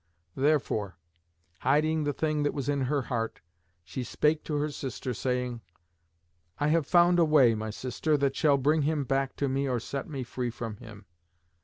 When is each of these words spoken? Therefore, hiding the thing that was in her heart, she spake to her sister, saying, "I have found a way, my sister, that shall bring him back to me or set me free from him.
Therefore, 0.35 0.97
hiding 1.59 2.05
the 2.05 2.11
thing 2.11 2.41
that 2.41 2.55
was 2.55 2.67
in 2.67 2.85
her 2.85 3.03
heart, 3.03 3.39
she 3.83 4.03
spake 4.03 4.43
to 4.45 4.55
her 4.55 4.71
sister, 4.71 5.13
saying, 5.13 5.61
"I 6.59 6.69
have 6.69 6.87
found 6.87 7.19
a 7.19 7.23
way, 7.25 7.53
my 7.53 7.69
sister, 7.69 8.17
that 8.17 8.35
shall 8.35 8.57
bring 8.57 8.81
him 8.81 9.03
back 9.03 9.35
to 9.35 9.47
me 9.47 9.67
or 9.69 9.79
set 9.79 10.09
me 10.09 10.23
free 10.23 10.49
from 10.49 10.77
him. 10.77 11.05